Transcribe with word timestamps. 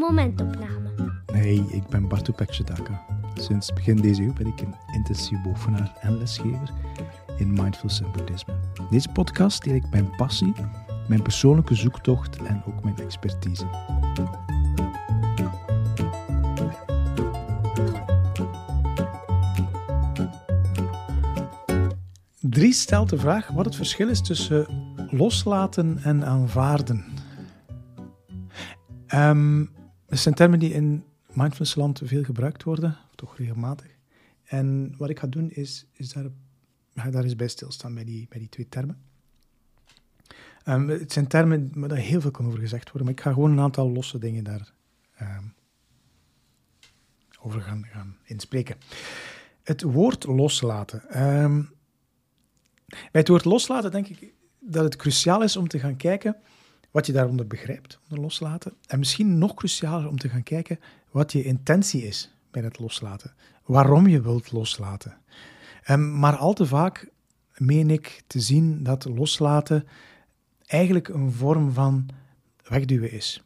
momentopname. 0.00 0.90
Hey, 1.26 1.64
ik 1.68 1.86
ben 1.86 2.08
Bartu 2.08 2.32
Pekjedaka. 2.32 3.04
Sinds 3.34 3.72
begin 3.72 3.96
deze 3.96 4.22
eeuw 4.22 4.32
ben 4.32 4.46
ik 4.46 4.60
een 4.60 4.74
intensief 4.92 5.42
bovenaar 5.42 5.92
en 6.00 6.18
lesgever 6.18 6.70
in 7.36 7.52
Mindfulness 7.52 8.00
en 8.00 8.12
Boeddhisme. 8.12 8.54
Deze 8.90 9.08
podcast 9.08 9.64
deel 9.64 9.74
ik 9.74 9.90
mijn 9.90 10.16
passie, 10.16 10.52
mijn 11.08 11.22
persoonlijke 11.22 11.74
zoektocht 11.74 12.36
en 12.42 12.62
ook 12.66 12.84
mijn 12.84 12.96
expertise. 12.96 13.66
Drie 22.40 22.72
stelt 22.72 23.08
de 23.08 23.18
vraag 23.18 23.48
wat 23.48 23.64
het 23.64 23.76
verschil 23.76 24.08
is 24.08 24.20
tussen 24.20 24.66
loslaten 25.10 25.98
en 26.02 26.24
aanvaarden. 26.24 27.04
Um, 29.14 29.70
dat 30.10 30.18
zijn 30.18 30.34
termen 30.34 30.58
die 30.58 30.72
in 30.72 31.04
mindfulnessland 31.26 32.00
veel 32.04 32.24
gebruikt 32.24 32.62
worden, 32.62 32.96
toch 33.14 33.36
regelmatig. 33.36 33.98
En 34.44 34.94
wat 34.96 35.10
ik 35.10 35.18
ga 35.18 35.26
doen 35.26 35.50
is, 35.50 35.86
is 35.92 36.12
daar, 36.12 36.24
ga 36.94 37.10
daar 37.10 37.24
eens 37.24 37.36
bij 37.36 37.48
stilstaan 37.48 37.94
bij 37.94 38.04
die, 38.04 38.26
bij 38.28 38.38
die 38.38 38.48
twee 38.48 38.68
termen. 38.68 39.02
Um, 40.64 40.88
het 40.88 41.12
zijn 41.12 41.26
termen 41.26 41.70
waar 41.74 41.96
heel 41.96 42.20
veel 42.20 42.30
kan 42.30 42.46
over 42.46 42.58
gezegd 42.58 42.84
worden, 42.84 43.04
maar 43.04 43.12
ik 43.12 43.20
ga 43.20 43.32
gewoon 43.32 43.50
een 43.50 43.60
aantal 43.60 43.90
losse 43.90 44.18
dingen 44.18 44.44
daar 44.44 44.72
um, 45.20 45.54
over 47.40 47.60
gaan, 47.60 47.86
gaan 47.86 48.16
inspreken. 48.24 48.76
Het 49.62 49.82
woord 49.82 50.24
loslaten. 50.24 51.22
Um, 51.22 51.72
bij 52.86 53.20
het 53.20 53.28
woord 53.28 53.44
loslaten 53.44 53.90
denk 53.90 54.08
ik 54.08 54.32
dat 54.58 54.84
het 54.84 54.96
cruciaal 54.96 55.42
is 55.42 55.56
om 55.56 55.68
te 55.68 55.78
gaan 55.78 55.96
kijken 55.96 56.36
wat 56.90 57.06
je 57.06 57.12
daaronder 57.12 57.46
begrijpt, 57.46 57.98
onder 58.02 58.24
loslaten. 58.24 58.72
En 58.86 58.98
misschien 58.98 59.38
nog 59.38 59.54
crucialer 59.54 60.08
om 60.08 60.18
te 60.18 60.28
gaan 60.28 60.42
kijken 60.42 60.80
wat 61.10 61.32
je 61.32 61.44
intentie 61.44 62.02
is 62.02 62.30
bij 62.50 62.62
het 62.62 62.78
loslaten. 62.78 63.34
Waarom 63.64 64.06
je 64.06 64.20
wilt 64.20 64.52
loslaten. 64.52 65.16
Um, 65.90 66.18
maar 66.18 66.36
al 66.36 66.52
te 66.52 66.66
vaak 66.66 67.10
meen 67.56 67.90
ik 67.90 68.22
te 68.26 68.40
zien 68.40 68.82
dat 68.82 69.04
loslaten 69.04 69.86
eigenlijk 70.66 71.08
een 71.08 71.32
vorm 71.32 71.72
van 71.72 72.08
wegduwen 72.68 73.12
is. 73.12 73.42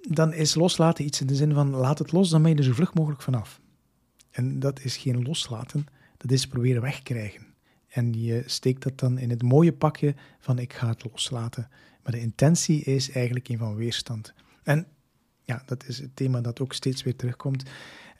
Dan 0.00 0.32
is 0.32 0.54
loslaten 0.54 1.04
iets 1.04 1.20
in 1.20 1.26
de 1.26 1.34
zin 1.34 1.54
van 1.54 1.70
laat 1.70 1.98
het 1.98 2.12
los, 2.12 2.30
dan 2.30 2.42
ben 2.42 2.50
je 2.50 2.56
er 2.56 2.64
zo 2.64 2.72
vlug 2.72 2.94
mogelijk 2.94 3.22
vanaf. 3.22 3.60
En 4.30 4.58
dat 4.58 4.80
is 4.80 4.96
geen 4.96 5.22
loslaten, 5.22 5.86
dat 6.16 6.30
is 6.30 6.46
proberen 6.46 6.82
wegkrijgen. 6.82 7.53
En 7.94 8.12
je 8.22 8.42
steekt 8.46 8.82
dat 8.82 8.98
dan 8.98 9.18
in 9.18 9.30
het 9.30 9.42
mooie 9.42 9.72
pakje 9.72 10.14
van 10.38 10.58
ik 10.58 10.72
ga 10.72 10.88
het 10.88 11.04
loslaten. 11.04 11.68
Maar 12.02 12.12
de 12.12 12.20
intentie 12.20 12.82
is 12.82 13.10
eigenlijk 13.10 13.48
een 13.48 13.58
van 13.58 13.74
weerstand. 13.74 14.34
En 14.62 14.86
ja, 15.42 15.62
dat 15.66 15.86
is 15.86 15.98
het 15.98 16.16
thema 16.16 16.40
dat 16.40 16.60
ook 16.60 16.72
steeds 16.72 17.02
weer 17.02 17.16
terugkomt. 17.16 17.62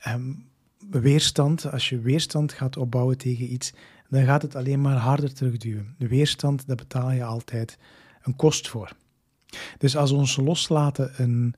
Um, 0.09 0.47
weerstand, 0.91 1.71
als 1.71 1.89
je 1.89 2.01
weerstand 2.01 2.53
gaat 2.53 2.77
opbouwen 2.77 3.19
tegen 3.19 3.53
iets, 3.53 3.73
dan 4.09 4.25
gaat 4.25 4.43
het 4.43 4.55
alleen 4.55 4.81
maar 4.81 4.97
harder 4.97 5.35
terugduwen. 5.35 5.95
De 5.99 6.09
weerstand, 6.09 6.67
daar 6.67 6.77
betaal 6.77 7.11
je 7.11 7.25
altijd 7.25 7.79
een 8.23 8.37
kost 8.37 8.69
voor. 8.69 8.93
Dus 9.79 9.97
als 9.97 10.11
ons 10.11 10.37
loslaten 10.37 11.23
een 11.23 11.55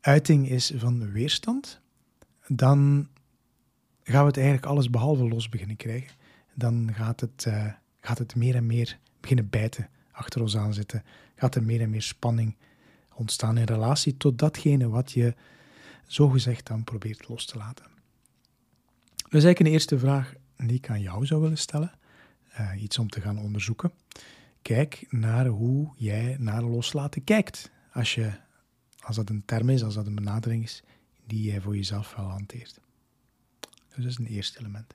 uiting 0.00 0.48
is 0.48 0.72
van 0.76 1.12
weerstand, 1.12 1.80
dan 2.46 3.08
gaan 4.02 4.20
we 4.20 4.26
het 4.26 4.36
eigenlijk 4.36 4.66
alles 4.66 4.90
behalve 4.90 5.28
los 5.28 5.48
beginnen 5.48 5.76
krijgen 5.76 6.20
dan 6.54 6.90
gaat 6.94 7.20
het, 7.20 7.44
uh, 7.48 7.72
gaat 8.00 8.18
het 8.18 8.34
meer 8.34 8.54
en 8.54 8.66
meer 8.66 8.98
beginnen 9.20 9.48
bijten, 9.48 9.88
achter 10.12 10.40
ons 10.40 10.56
aan 10.56 10.74
zitten. 10.74 11.04
Gaat 11.34 11.54
er 11.54 11.62
meer 11.62 11.80
en 11.80 11.90
meer 11.90 12.02
spanning 12.02 12.56
ontstaan 13.14 13.58
in 13.58 13.64
relatie 13.64 14.16
tot 14.16 14.38
datgene 14.38 14.88
wat 14.88 15.12
je 15.12 15.34
zogezegd 16.06 16.66
dan 16.66 16.84
probeert 16.84 17.28
los 17.28 17.46
te 17.46 17.56
laten. 17.56 17.84
Dus 19.14 19.44
eigenlijk 19.44 19.60
een 19.60 19.72
eerste 19.72 19.98
vraag 19.98 20.34
die 20.56 20.76
ik 20.76 20.90
aan 20.90 21.00
jou 21.00 21.26
zou 21.26 21.40
willen 21.40 21.58
stellen. 21.58 21.92
Uh, 22.60 22.82
iets 22.82 22.98
om 22.98 23.08
te 23.08 23.20
gaan 23.20 23.38
onderzoeken. 23.38 23.92
Kijk 24.62 25.06
naar 25.08 25.46
hoe 25.46 25.92
jij 25.96 26.36
naar 26.38 26.62
loslaten 26.62 27.24
kijkt. 27.24 27.70
Als, 27.92 28.14
je, 28.14 28.32
als 29.00 29.16
dat 29.16 29.30
een 29.30 29.44
term 29.44 29.68
is, 29.68 29.84
als 29.84 29.94
dat 29.94 30.06
een 30.06 30.14
benadering 30.14 30.62
is, 30.62 30.82
die 31.26 31.42
jij 31.42 31.60
voor 31.60 31.76
jezelf 31.76 32.14
wel 32.16 32.26
hanteert. 32.26 32.80
Dus 33.60 33.96
dat 33.96 34.04
is 34.04 34.18
een 34.18 34.26
eerste 34.26 34.58
element. 34.58 34.94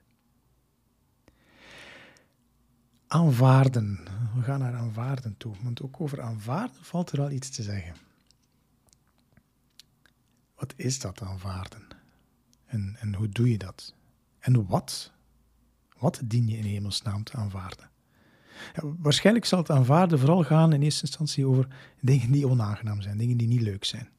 Aanvaarden. 3.07 3.99
We 4.35 4.41
gaan 4.41 4.59
naar 4.59 4.75
aanvaarden 4.75 5.37
toe. 5.37 5.55
Want 5.61 5.81
ook 5.81 6.01
over 6.01 6.21
aanvaarden 6.21 6.83
valt 6.83 7.11
er 7.11 7.21
al 7.21 7.31
iets 7.31 7.49
te 7.49 7.63
zeggen. 7.63 7.95
Wat 10.55 10.73
is 10.75 10.99
dat 10.99 11.21
aanvaarden? 11.21 11.81
En, 12.65 12.95
en 12.99 13.13
hoe 13.13 13.29
doe 13.29 13.51
je 13.51 13.57
dat? 13.57 13.93
En 14.39 14.67
wat? 14.67 15.11
Wat 15.97 16.21
dien 16.23 16.47
je 16.47 16.57
in 16.57 16.63
hemelsnaam 16.63 17.23
te 17.23 17.37
aanvaarden? 17.37 17.89
Ja, 18.73 18.81
waarschijnlijk 18.97 19.45
zal 19.45 19.59
het 19.59 19.69
aanvaarden 19.69 20.19
vooral 20.19 20.43
gaan 20.43 20.73
in 20.73 20.81
eerste 20.81 21.05
instantie 21.05 21.45
over 21.45 21.67
dingen 22.01 22.31
die 22.31 22.47
onaangenaam 22.47 23.01
zijn, 23.01 23.17
dingen 23.17 23.37
die 23.37 23.47
niet 23.47 23.61
leuk 23.61 23.85
zijn. 23.85 24.09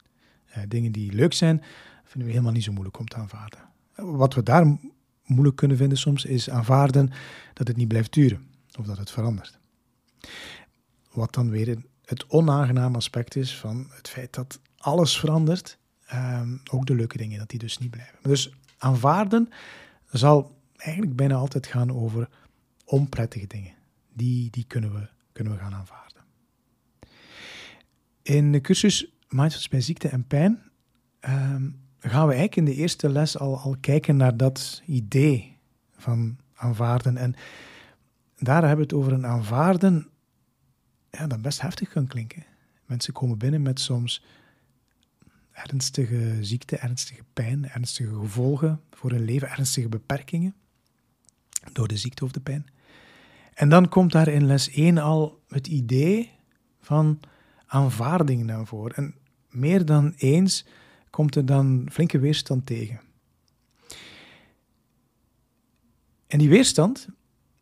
Dingen 0.67 0.91
die 0.91 1.11
leuk 1.11 1.33
zijn, 1.33 1.63
vinden 2.03 2.27
we 2.27 2.33
helemaal 2.33 2.53
niet 2.53 2.63
zo 2.63 2.71
moeilijk 2.71 2.99
om 2.99 3.05
te 3.05 3.15
aanvaarden. 3.15 3.59
Wat 3.95 4.33
we 4.33 4.43
daar 4.43 4.77
moeilijk 5.25 5.55
kunnen 5.55 5.77
vinden 5.77 5.97
soms, 5.97 6.25
is 6.25 6.49
aanvaarden 6.49 7.11
dat 7.53 7.67
het 7.67 7.77
niet 7.77 7.87
blijft 7.87 8.13
duren 8.13 8.48
of 8.79 8.85
dat 8.85 8.97
het 8.97 9.11
verandert. 9.11 9.59
Wat 11.11 11.33
dan 11.33 11.49
weer 11.49 11.77
het 12.05 12.27
onaangename 12.27 12.95
aspect 12.95 13.35
is 13.35 13.57
van 13.57 13.87
het 13.89 14.09
feit 14.09 14.33
dat 14.33 14.59
alles 14.77 15.19
verandert, 15.19 15.77
ehm, 16.05 16.57
ook 16.71 16.85
de 16.85 16.95
leuke 16.95 17.17
dingen, 17.17 17.39
dat 17.39 17.49
die 17.49 17.59
dus 17.59 17.77
niet 17.77 17.91
blijven. 17.91 18.17
Dus 18.21 18.51
aanvaarden 18.77 19.49
zal 20.11 20.57
eigenlijk 20.75 21.15
bijna 21.15 21.35
altijd 21.35 21.67
gaan 21.67 21.91
over 21.91 22.29
onprettige 22.85 23.47
dingen. 23.47 23.73
Die, 24.13 24.49
die 24.49 24.65
kunnen, 24.67 24.93
we, 24.93 25.09
kunnen 25.31 25.53
we 25.53 25.59
gaan 25.59 25.73
aanvaarden. 25.73 26.23
In 28.21 28.51
de 28.51 28.61
cursus 28.61 29.13
Mindfulness 29.29 29.67
bij 29.67 29.81
ziekte 29.81 30.07
en 30.07 30.27
pijn 30.27 30.61
ehm, 31.19 31.69
gaan 31.99 32.27
we 32.27 32.33
eigenlijk 32.33 32.55
in 32.55 32.65
de 32.65 32.75
eerste 32.75 33.09
les 33.09 33.37
al, 33.37 33.59
al 33.59 33.75
kijken 33.79 34.17
naar 34.17 34.37
dat 34.37 34.81
idee 34.85 35.57
van 35.97 36.37
aanvaarden. 36.53 37.17
En 37.17 37.35
daar 38.39 38.61
hebben 38.61 38.75
we 38.75 38.81
het 38.81 38.93
over 38.93 39.13
een 39.13 39.25
aanvaarden 39.25 40.09
ja, 41.11 41.27
dat 41.27 41.41
best 41.41 41.61
heftig 41.61 41.89
kan 41.89 42.07
klinken. 42.07 42.45
Mensen 42.85 43.13
komen 43.13 43.37
binnen 43.37 43.61
met 43.61 43.79
soms 43.79 44.23
ernstige 45.51 46.37
ziekte, 46.41 46.77
ernstige 46.77 47.23
pijn, 47.33 47.69
ernstige 47.69 48.13
gevolgen 48.13 48.81
voor 48.91 49.11
hun 49.11 49.25
leven, 49.25 49.49
ernstige 49.49 49.89
beperkingen 49.89 50.55
door 51.71 51.87
de 51.87 51.97
ziekte 51.97 52.23
of 52.23 52.31
de 52.31 52.39
pijn. 52.39 52.65
En 53.53 53.69
dan 53.69 53.89
komt 53.89 54.11
daar 54.11 54.27
in 54.27 54.45
les 54.45 54.69
1 54.69 54.97
al 54.97 55.43
het 55.47 55.67
idee 55.67 56.31
van 56.79 57.19
aanvaarding 57.65 58.43
naar 58.43 58.65
voren. 58.65 58.95
En 58.95 59.15
meer 59.49 59.85
dan 59.85 60.13
eens 60.17 60.65
komt 61.09 61.35
er 61.35 61.45
dan 61.45 61.87
flinke 61.91 62.19
weerstand 62.19 62.65
tegen. 62.65 63.01
En 66.27 66.39
die 66.39 66.49
weerstand, 66.49 67.07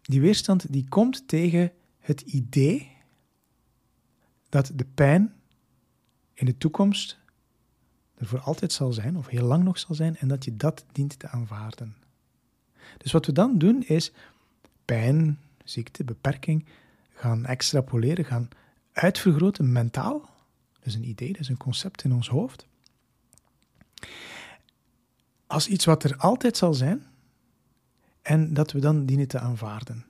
die 0.08 0.22
weerstand 0.22 0.74
die 0.74 0.86
komt 0.90 1.28
tegen 1.28 1.72
het 2.00 2.22
idee 2.22 2.92
dat 4.50 4.72
de 4.76 4.86
pijn 4.86 5.34
in 6.34 6.46
de 6.46 6.58
toekomst 6.58 7.20
er 8.16 8.28
voor 8.28 8.40
altijd 8.40 8.72
zal 8.72 8.94
zijn, 8.94 9.18
of 9.18 9.28
heel 9.28 9.46
lang 9.46 9.64
nog 9.64 9.80
zal 9.80 9.96
zijn, 9.96 10.18
en 10.18 10.28
dat 10.28 10.46
je 10.46 10.58
dat 10.58 10.86
dient 10.92 11.20
te 11.20 11.28
aanvaarden. 11.28 11.96
Dus 12.98 13.12
wat 13.12 13.26
we 13.26 13.32
dan 13.32 13.58
doen 13.58 13.84
is 13.84 14.12
pijn, 14.86 15.40
ziekte, 15.64 16.04
beperking 16.04 16.66
gaan 17.10 17.46
extrapoleren, 17.46 18.26
gaan 18.26 18.50
uitvergroten 18.92 19.72
mentaal. 19.72 20.20
Dat 20.74 20.86
is 20.86 20.96
een 20.96 21.10
idee, 21.10 21.32
dat 21.32 21.42
is 21.42 21.50
een 21.50 21.58
concept 21.58 22.04
in 22.04 22.14
ons 22.14 22.30
hoofd. 22.30 22.66
Als 25.48 25.68
iets 25.68 25.86
wat 25.86 26.04
er 26.04 26.18
altijd 26.18 26.58
zal 26.58 26.74
zijn, 26.74 27.06
en 28.28 28.54
dat 28.54 28.72
we 28.72 28.80
dan 28.80 29.06
dienen 29.06 29.28
te 29.28 29.40
aanvaarden. 29.40 30.06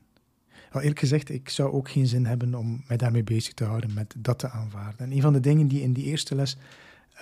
Wel, 0.72 0.82
eerlijk 0.82 1.00
gezegd, 1.00 1.30
ik 1.30 1.50
zou 1.50 1.72
ook 1.72 1.90
geen 1.90 2.08
zin 2.08 2.26
hebben 2.26 2.56
om 2.56 2.84
mij 2.88 2.98
daarmee 2.98 3.24
bezig 3.24 3.54
te 3.54 3.64
houden, 3.64 3.94
met 3.94 4.16
dat 4.18 4.40
te 4.40 4.50
aanvaarden. 4.50 5.00
En 5.00 5.12
een 5.12 5.22
van 5.22 5.34
de 5.34 5.40
dingen 5.40 5.68
die 5.68 5.82
in 5.82 5.94
die 5.94 6.04
eerste 6.04 6.36
les 6.36 6.58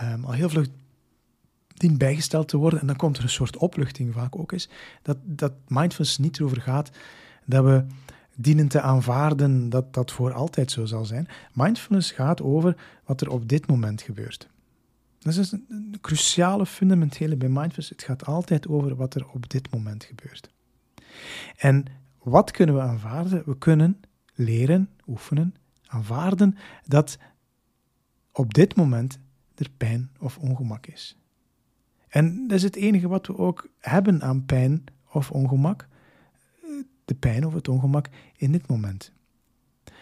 um, 0.02 0.26
al 0.26 0.32
heel 0.32 0.50
vlug 0.50 0.68
dient 1.68 1.98
bijgesteld 1.98 2.48
te 2.48 2.58
worden, 2.58 2.80
en 2.80 2.88
dan 2.88 2.96
komt 2.96 3.18
er 3.18 3.24
een 3.24 3.30
soort 3.30 3.58
opluchting 3.58 4.14
vaak 4.14 4.36
ook 4.36 4.52
is, 4.52 4.70
dat, 5.02 5.18
dat 5.24 5.54
mindfulness 5.68 6.18
niet 6.18 6.40
erover 6.40 6.62
gaat 6.62 6.92
dat 7.46 7.64
we 7.64 7.86
dienen 8.36 8.68
te 8.68 8.82
aanvaarden 8.82 9.70
dat 9.70 9.94
dat 9.94 10.12
voor 10.12 10.34
altijd 10.34 10.72
zo 10.72 10.86
zal 10.86 11.06
zijn. 11.06 11.28
Mindfulness 11.54 12.12
gaat 12.12 12.42
over 12.42 12.78
wat 13.06 13.22
er 13.22 13.30
op 13.30 13.50
dit 13.50 13.68
moment 13.68 14.02
gebeurt. 14.02 14.50
Dat 15.20 15.36
is 15.36 15.52
een 15.52 15.98
cruciale, 16.02 16.66
fundamentele 16.66 17.36
bij 17.36 17.50
mindfulness. 17.50 17.90
Het 17.90 18.04
gaat 18.04 18.26
altijd 18.26 18.68
over 18.68 18.96
wat 18.96 19.16
er 19.16 19.28
op 19.28 19.50
dit 19.50 19.72
moment 19.72 20.04
gebeurt. 20.04 20.54
En 21.58 21.86
wat 22.24 22.52
kunnen 22.52 22.76
we 22.76 22.82
aanvaarden? 22.82 23.44
We 23.46 23.58
kunnen 23.58 24.02
leren, 24.34 24.90
oefenen, 25.08 25.56
aanvaarden 25.86 26.58
dat 26.86 27.18
op 28.32 28.54
dit 28.54 28.76
moment 28.76 29.20
er 29.56 29.70
pijn 29.78 30.12
of 30.20 30.38
ongemak 30.38 30.86
is. 30.86 31.18
En 32.08 32.48
dat 32.48 32.58
is 32.58 32.64
het 32.64 32.76
enige 32.76 33.08
wat 33.08 33.28
we 33.28 33.38
ook 33.38 33.70
hebben 33.80 34.22
aan 34.22 34.46
pijn 34.46 34.84
of 35.12 35.32
ongemak. 35.32 35.88
De 37.06 37.16
pijn 37.16 37.46
of 37.46 37.54
het 37.54 37.68
ongemak 37.68 38.10
in 38.38 38.52
dit 38.52 38.68
moment. 38.68 39.12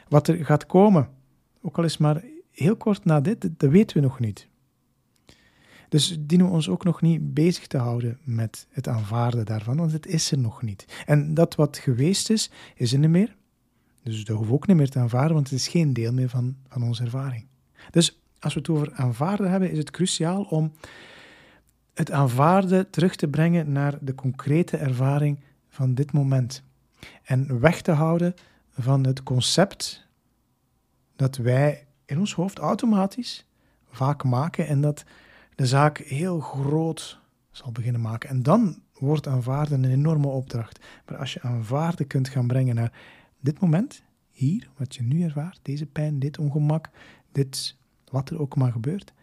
Wat 0.08 0.28
er 0.28 0.46
gaat 0.46 0.66
komen, 0.66 1.10
ook 1.62 1.78
al 1.78 1.84
is 1.84 1.98
maar 1.98 2.24
heel 2.52 2.76
kort 2.76 3.06
na 3.06 3.22
dit, 3.22 3.42
dat 3.60 3.70
weten 3.70 3.98
we 3.98 4.04
nog 4.04 4.20
niet. 4.20 4.48
Dus 5.94 6.18
dienen 6.20 6.48
we 6.48 6.54
ons 6.54 6.70
ook 6.70 6.84
nog 6.84 7.02
niet 7.02 7.34
bezig 7.34 7.68
te 7.68 7.78
houden 7.78 8.18
met 8.24 8.68
het 8.70 8.88
aanvaarden 8.88 9.46
daarvan, 9.46 9.78
want 9.78 9.92
het 9.92 10.06
is 10.06 10.32
er 10.32 10.38
nog 10.38 10.62
niet. 10.62 11.04
En 11.06 11.34
dat 11.34 11.56
wat 11.56 11.78
geweest 11.78 12.30
is, 12.30 12.52
is 12.76 12.94
er 12.94 13.00
niet 13.00 13.10
meer. 13.10 13.36
Dus 14.04 14.18
dat 14.18 14.28
hoeven 14.28 14.48
we 14.48 14.54
ook 14.54 14.68
niet 14.68 14.78
meer 14.78 14.90
te 14.90 15.00
aanvaarden, 15.00 15.34
want 15.34 15.50
het 15.50 15.60
is 15.60 15.68
geen 15.68 15.94
deel 15.94 16.14
meer 16.14 16.30
van, 16.30 16.56
van 16.68 16.84
onze 16.84 17.04
ervaring. 17.04 17.46
Dus 17.92 18.20
als 18.40 18.54
we 18.54 18.60
het 18.60 18.70
over 18.70 18.94
aanvaarden 18.94 19.50
hebben, 19.50 19.72
is 19.72 19.78
het 19.78 19.92
cruciaal 19.92 20.44
om 20.44 20.74
het 21.94 22.12
aanvaarden 22.12 22.90
terug 22.90 23.16
te 23.16 23.28
brengen 23.28 23.72
naar 23.72 23.98
de 24.02 24.16
concrete 24.16 24.78
ervaring 24.78 25.40
van 25.70 25.94
dit 25.94 26.12
moment. 26.12 26.64
En 27.24 27.60
weg 27.60 27.82
te 27.82 27.92
houden 27.92 28.34
van 28.72 29.06
het 29.06 29.24
concept 29.24 30.08
dat 31.16 31.38
wij 31.38 31.86
in 32.06 32.20
ons 32.20 32.34
hoofd 32.34 32.60
automatisch 32.60 33.46
vaak 33.92 34.24
maken 34.24 34.68
en 34.68 34.82
dat 34.82 35.04
de 35.56 35.66
zaak 35.66 35.98
heel 35.98 36.40
groot 36.40 37.20
zal 37.52 37.72
beginnen 37.72 38.02
maken. 38.02 38.30
En 38.30 38.44
dan 38.44 38.82
wordt 38.94 39.28
aanvaarden 39.28 39.84
een 39.84 39.92
enorme 39.92 40.28
opdracht. 40.28 40.86
Maar 41.06 41.18
als 41.18 41.34
je 41.34 41.42
aanvaarden 41.42 42.08
kunt 42.08 42.30
gaan 42.30 42.48
brengen 42.48 42.76
naar 42.76 42.92
dit 43.40 43.60
moment, 43.60 44.04
hier, 44.32 44.70
wat 44.78 44.96
je 44.96 45.04
nu 45.04 45.24
ervaart, 45.24 45.60
deze 45.62 45.86
pijn, 45.86 46.20
dit 46.20 46.40
ongemak, 46.40 46.90
dit 47.32 47.78
wat 48.12 48.30
er 48.30 48.40
ook 48.40 48.56
maar 48.56 48.72
gebeurt, 48.72 49.14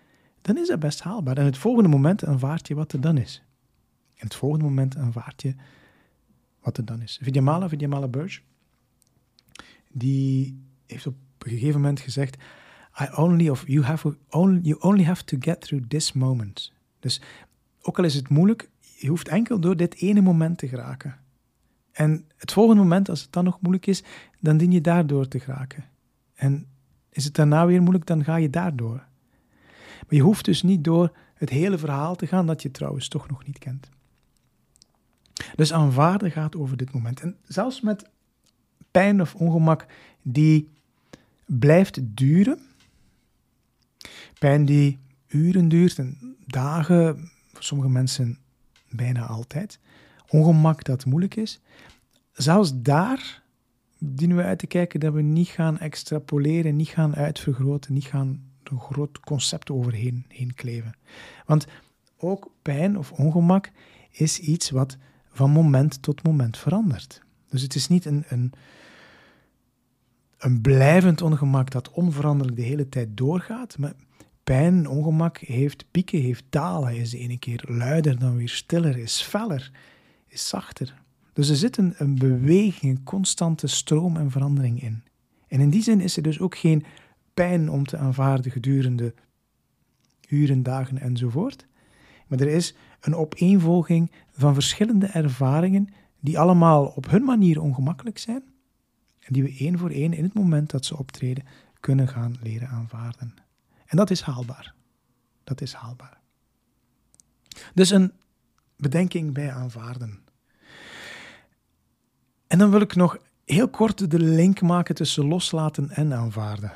dan 0.42 0.58
is 0.58 0.68
dat 0.68 0.78
best 0.78 1.00
haalbaar. 1.00 1.38
En 1.38 1.44
het 1.44 1.58
volgende 1.58 1.88
moment 1.88 2.24
aanvaard 2.24 2.68
je 2.68 2.74
wat 2.74 2.92
er 2.92 3.00
dan 3.00 3.18
is. 3.18 3.42
En 4.14 4.26
het 4.26 4.34
volgende 4.34 4.64
moment 4.64 4.96
aanvaard 4.96 5.42
je 5.42 5.54
wat 6.60 6.76
er 6.76 6.84
dan 6.84 7.02
is. 7.02 7.18
Vidyamala, 7.22 7.68
Vidyamala 7.68 8.08
Burge, 8.08 8.40
die 9.92 10.62
heeft 10.86 11.06
op 11.06 11.14
een 11.38 11.50
gegeven 11.50 11.80
moment 11.80 12.00
gezegd, 12.00 12.36
I 13.00 13.08
only 13.14 13.48
of 13.48 13.64
you 13.66 13.84
have 13.84 14.16
only, 14.30 14.60
you 14.62 14.80
only 14.80 15.04
have 15.04 15.24
to 15.24 15.36
get 15.40 15.60
through 15.60 15.86
this 15.88 16.12
moment. 16.12 16.72
Dus 16.98 17.20
ook 17.82 17.98
al 17.98 18.04
is 18.04 18.14
het 18.14 18.28
moeilijk, 18.28 18.70
je 18.96 19.08
hoeft 19.08 19.28
enkel 19.28 19.58
door 19.60 19.76
dit 19.76 19.94
ene 19.94 20.20
moment 20.20 20.58
te 20.58 20.68
geraken. 20.68 21.18
En 21.92 22.24
het 22.36 22.52
volgende 22.52 22.82
moment, 22.82 23.08
als 23.08 23.22
het 23.22 23.32
dan 23.32 23.44
nog 23.44 23.60
moeilijk 23.60 23.86
is, 23.86 24.02
dan 24.38 24.56
dien 24.56 24.70
je 24.70 24.80
daardoor 24.80 25.28
te 25.28 25.40
geraken. 25.40 25.84
En 26.34 26.66
is 27.10 27.24
het 27.24 27.34
daarna 27.34 27.66
weer 27.66 27.80
moeilijk, 27.80 28.06
dan 28.06 28.24
ga 28.24 28.36
je 28.36 28.50
daardoor. 28.50 29.04
Maar 30.00 30.18
je 30.18 30.22
hoeft 30.22 30.44
dus 30.44 30.62
niet 30.62 30.84
door 30.84 31.12
het 31.34 31.50
hele 31.50 31.78
verhaal 31.78 32.16
te 32.16 32.26
gaan 32.26 32.46
dat 32.46 32.62
je 32.62 32.70
trouwens 32.70 33.08
toch 33.08 33.28
nog 33.28 33.46
niet 33.46 33.58
kent. 33.58 33.88
Dus 35.54 35.72
aanvaarden 35.72 36.30
gaat 36.30 36.56
over 36.56 36.76
dit 36.76 36.92
moment. 36.92 37.20
En 37.20 37.36
zelfs 37.44 37.80
met 37.80 38.08
pijn 38.90 39.20
of 39.20 39.34
ongemak 39.34 39.86
die 40.22 40.68
blijft 41.44 41.98
duren, 42.02 42.58
pijn 44.40 44.64
die 44.64 44.98
uren 45.28 45.68
duurt 45.68 45.98
en 45.98 46.36
dagen, 46.46 47.30
voor 47.52 47.62
sommige 47.62 47.90
mensen 47.90 48.38
bijna 48.88 49.26
altijd, 49.26 49.78
ongemak 50.28 50.84
dat 50.84 51.04
moeilijk 51.04 51.34
is, 51.34 51.60
zelfs 52.32 52.72
daar 52.74 53.42
dienen 53.98 54.36
we 54.36 54.42
uit 54.42 54.58
te 54.58 54.66
kijken 54.66 55.00
dat 55.00 55.12
we 55.12 55.22
niet 55.22 55.48
gaan 55.48 55.78
extrapoleren, 55.78 56.76
niet 56.76 56.88
gaan 56.88 57.16
uitvergroten, 57.16 57.94
niet 57.94 58.04
gaan 58.04 58.50
een 58.64 58.80
groot 58.80 59.20
concept 59.20 59.70
overheen 59.70 60.24
heen 60.28 60.54
kleven. 60.54 60.94
Want 61.46 61.66
ook 62.16 62.50
pijn 62.62 62.98
of 62.98 63.12
ongemak 63.12 63.70
is 64.10 64.38
iets 64.38 64.70
wat 64.70 64.96
van 65.30 65.50
moment 65.50 66.02
tot 66.02 66.22
moment 66.22 66.58
verandert. 66.58 67.22
Dus 67.48 67.62
het 67.62 67.74
is 67.74 67.88
niet 67.88 68.04
een, 68.04 68.24
een, 68.28 68.52
een 70.38 70.60
blijvend 70.60 71.22
ongemak 71.22 71.70
dat 71.70 71.90
onveranderlijk 71.90 72.56
de 72.56 72.62
hele 72.62 72.88
tijd 72.88 73.16
doorgaat. 73.16 73.78
Maar 73.78 73.94
pijn, 74.50 74.88
ongemak 74.88 75.38
heeft 75.38 75.84
pieken, 75.90 76.20
heeft 76.20 76.44
dalen. 76.48 76.96
Is 76.96 77.10
de 77.10 77.18
ene 77.18 77.38
keer 77.38 77.64
luider, 77.68 78.18
dan 78.18 78.36
weer 78.36 78.48
stiller, 78.48 78.98
is 78.98 79.22
feller, 79.22 79.70
is 80.26 80.48
zachter. 80.48 81.02
Dus 81.32 81.48
er 81.48 81.56
zit 81.56 81.76
een, 81.76 81.94
een 81.96 82.18
beweging, 82.18 82.96
een 82.96 83.04
constante 83.04 83.66
stroom 83.66 84.16
en 84.16 84.30
verandering 84.30 84.82
in. 84.82 85.02
En 85.48 85.60
in 85.60 85.70
die 85.70 85.82
zin 85.82 86.00
is 86.00 86.16
er 86.16 86.22
dus 86.22 86.40
ook 86.40 86.56
geen 86.56 86.84
pijn 87.34 87.70
om 87.70 87.84
te 87.84 87.96
aanvaarden 87.96 88.52
gedurende 88.52 89.14
uren, 90.28 90.62
dagen 90.62 90.98
enzovoort. 90.98 91.66
Maar 92.26 92.40
er 92.40 92.48
is 92.48 92.74
een 93.00 93.14
opeenvolging 93.14 94.10
van 94.30 94.54
verschillende 94.54 95.06
ervaringen 95.06 95.88
die 96.20 96.38
allemaal 96.38 96.86
op 96.86 97.10
hun 97.10 97.24
manier 97.24 97.60
ongemakkelijk 97.60 98.18
zijn 98.18 98.42
en 99.20 99.32
die 99.32 99.42
we 99.42 99.56
één 99.58 99.78
voor 99.78 99.90
één 99.90 100.12
in 100.12 100.24
het 100.24 100.34
moment 100.34 100.70
dat 100.70 100.84
ze 100.84 100.98
optreden 100.98 101.44
kunnen 101.80 102.08
gaan 102.08 102.36
leren 102.42 102.68
aanvaarden. 102.68 103.48
En 103.90 103.96
dat 103.96 104.10
is 104.10 104.20
haalbaar. 104.20 104.74
Dat 105.44 105.60
is 105.60 105.72
haalbaar. 105.72 106.20
Dus 107.74 107.90
een 107.90 108.12
bedenking 108.76 109.34
bij 109.34 109.52
aanvaarden. 109.52 110.24
En 112.46 112.58
dan 112.58 112.70
wil 112.70 112.80
ik 112.80 112.94
nog 112.94 113.18
heel 113.44 113.68
kort 113.68 114.10
de 114.10 114.18
link 114.18 114.60
maken 114.60 114.94
tussen 114.94 115.26
loslaten 115.26 115.90
en 115.90 116.14
aanvaarden. 116.14 116.72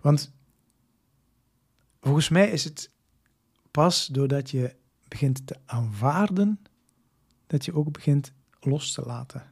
Want 0.00 0.32
volgens 2.00 2.28
mij 2.28 2.50
is 2.50 2.64
het 2.64 2.90
pas 3.70 4.06
doordat 4.06 4.50
je 4.50 4.76
begint 5.08 5.46
te 5.46 5.56
aanvaarden, 5.64 6.62
dat 7.46 7.64
je 7.64 7.74
ook 7.74 7.92
begint 7.92 8.32
los 8.60 8.92
te 8.92 9.02
laten. 9.02 9.50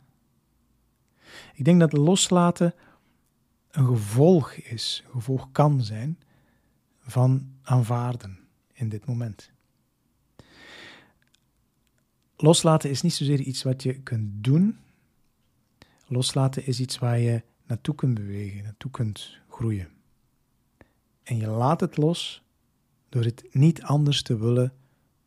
Ik 1.55 1.65
denk 1.65 1.81
dat 1.81 1.93
loslaten 1.93 2.75
een 3.77 3.87
gevolg 3.87 4.53
is, 4.53 5.03
een 5.05 5.11
gevolg 5.11 5.49
kan 5.53 5.83
zijn 5.83 6.19
van 7.01 7.53
aanvaarden 7.63 8.39
in 8.73 8.89
dit 8.89 9.07
moment. 9.07 9.51
Loslaten 12.37 12.91
is 12.91 13.03
niet 13.03 13.15
zozeer 13.15 13.41
iets 13.41 13.63
wat 13.63 13.83
je 13.83 13.95
kunt 13.95 14.45
doen. 14.45 14.79
Loslaten 16.07 16.67
is 16.67 16.81
iets 16.81 16.99
waar 16.99 17.19
je 17.19 17.43
naartoe 17.67 17.95
kunt 17.95 18.15
bewegen, 18.15 18.63
naartoe 18.63 18.91
kunt 18.91 19.39
groeien. 19.49 19.89
En 21.23 21.37
je 21.37 21.47
laat 21.47 21.81
het 21.81 21.97
los 21.97 22.43
door 23.09 23.25
het 23.25 23.45
niet 23.51 23.83
anders 23.83 24.23
te 24.23 24.39
willen 24.39 24.73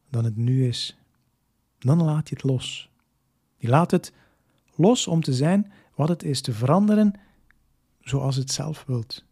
dan 0.10 0.24
het 0.24 0.36
nu 0.36 0.68
is. 0.68 0.98
Dan 1.80 2.04
laat 2.04 2.30
je 2.30 2.36
het 2.36 2.44
los. 2.44 2.90
Je 3.58 3.68
laat 3.68 3.92
het 3.92 4.14
los 4.76 5.08
om 5.08 5.22
te 5.22 5.34
zijn 5.34 5.72
wat 5.96 6.10
het 6.10 6.24
is, 6.24 6.42
te 6.42 6.54
veranderen 6.54 7.14
zoals 8.10 8.36
het 8.36 8.52
zelf 8.52 8.84
wilt. 8.88 9.24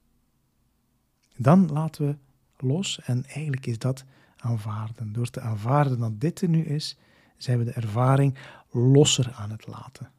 Dan 1.36 1.72
laten 1.72 2.08
we 2.08 2.18
los 2.66 3.00
en 3.00 3.26
eigenlijk 3.26 3.66
is 3.66 3.78
dat 3.78 4.06
aanvaarden. 4.38 5.14
Door 5.14 5.30
te 5.30 5.42
aanvaarden 5.42 6.00
dat 6.00 6.22
dit 6.22 6.42
er 6.42 6.50
nu 6.50 6.64
is, 6.64 6.98
zijn 7.38 7.58
we 7.58 7.64
de 7.64 7.72
ervaring 7.72 8.38
losser 8.72 9.34
aan 9.34 9.52
het 9.52 9.68
laten. 9.68 10.12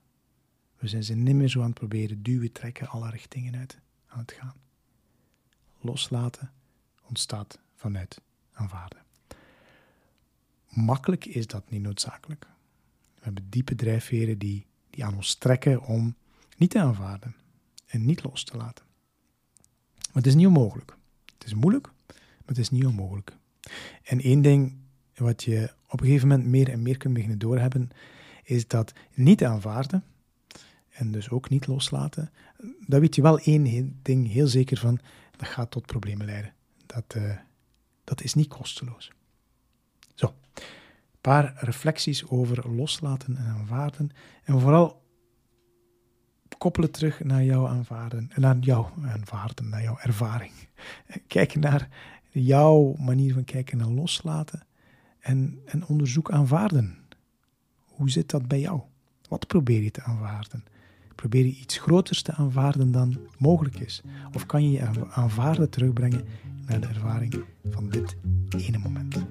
We 0.76 0.88
zijn 0.88 1.04
ze 1.04 1.14
niet 1.14 1.34
meer 1.34 1.48
zo 1.48 1.60
aan 1.60 1.66
het 1.66 1.74
proberen 1.74 2.22
duwen, 2.22 2.52
trekken, 2.52 2.88
alle 2.88 3.10
richtingen 3.10 3.56
uit 3.56 3.78
aan 4.06 4.18
het 4.18 4.32
gaan. 4.32 4.54
Loslaten 5.80 6.50
ontstaat 7.08 7.58
vanuit 7.74 8.20
aanvaarden. 8.52 9.02
Makkelijk 10.68 11.24
is 11.24 11.46
dat 11.46 11.70
niet 11.70 11.82
noodzakelijk. 11.82 12.46
We 13.14 13.24
hebben 13.24 13.46
diepe 13.48 13.74
drijfveren 13.74 14.38
die, 14.38 14.66
die 14.90 15.04
aan 15.04 15.14
ons 15.14 15.34
trekken 15.34 15.82
om 15.82 16.14
niet 16.56 16.70
te 16.70 16.80
aanvaarden 16.80 17.34
en 17.88 18.04
niet 18.04 18.22
los 18.22 18.44
te 18.44 18.56
laten. 18.56 18.84
Maar 19.96 20.22
het 20.22 20.26
is 20.26 20.34
niet 20.34 20.46
onmogelijk. 20.46 20.96
Het 21.38 21.44
is 21.44 21.54
moeilijk, 21.54 21.86
maar 22.06 22.46
het 22.46 22.58
is 22.58 22.70
niet 22.70 22.86
onmogelijk. 22.86 23.36
En 24.02 24.20
één 24.20 24.42
ding 24.42 24.76
wat 25.14 25.42
je 25.42 25.72
op 25.88 26.00
een 26.00 26.06
gegeven 26.06 26.28
moment 26.28 26.48
meer 26.48 26.70
en 26.70 26.82
meer 26.82 26.96
kunt 26.96 27.14
beginnen 27.14 27.38
doorhebben, 27.38 27.90
is 28.42 28.66
dat 28.66 28.92
niet 29.14 29.44
aanvaarden 29.44 30.04
en 30.88 31.10
dus 31.12 31.30
ook 31.30 31.48
niet 31.48 31.66
loslaten, 31.66 32.30
daar 32.86 33.00
weet 33.00 33.14
je 33.14 33.22
wel 33.22 33.38
één 33.38 33.98
ding 34.02 34.32
heel 34.32 34.46
zeker 34.46 34.76
van, 34.76 34.98
dat 35.36 35.48
gaat 35.48 35.70
tot 35.70 35.86
problemen 35.86 36.26
leiden. 36.26 36.52
Dat, 36.86 37.14
uh, 37.16 37.36
dat 38.04 38.22
is 38.22 38.34
niet 38.34 38.48
kosteloos. 38.48 39.12
Zo, 40.14 40.34
een 40.54 40.62
paar 41.20 41.54
reflecties 41.56 42.28
over 42.28 42.70
loslaten 42.70 43.36
en 43.36 43.44
aanvaarden. 43.44 44.10
En 44.44 44.60
vooral 44.60 45.02
koppelen 46.58 46.90
terug 46.90 47.24
naar 47.24 47.44
jouw 47.44 47.68
aanvaarden, 47.68 48.30
naar 48.34 48.56
jouw 48.58 48.92
aanvaarden, 49.02 49.68
naar 49.68 49.82
jouw 49.82 49.98
ervaring. 49.98 50.52
Kijk 51.26 51.54
naar 51.54 51.88
jouw 52.30 52.94
manier 52.98 53.34
van 53.34 53.44
kijken 53.44 53.78
naar 53.78 53.88
loslaten 53.88 54.62
en, 55.20 55.58
en 55.64 55.86
onderzoek 55.86 56.30
aanvaarden. 56.30 56.98
Hoe 57.84 58.10
zit 58.10 58.30
dat 58.30 58.48
bij 58.48 58.60
jou? 58.60 58.80
Wat 59.28 59.46
probeer 59.46 59.82
je 59.82 59.90
te 59.90 60.02
aanvaarden? 60.02 60.64
Probeer 61.14 61.44
je 61.44 61.56
iets 61.56 61.78
groters 61.78 62.22
te 62.22 62.32
aanvaarden 62.32 62.92
dan 62.92 63.18
mogelijk 63.38 63.78
is? 63.78 64.02
Of 64.32 64.46
kan 64.46 64.64
je 64.64 64.70
je 64.70 65.10
aanvaarden 65.10 65.70
terugbrengen 65.70 66.24
naar 66.66 66.80
de 66.80 66.86
ervaring 66.86 67.44
van 67.64 67.88
dit 67.88 68.16
ene 68.56 68.78
moment? 68.78 69.26